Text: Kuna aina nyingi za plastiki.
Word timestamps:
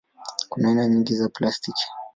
Kuna 0.49 0.67
aina 0.69 0.87
nyingi 0.87 1.15
za 1.15 1.29
plastiki. 1.29 1.83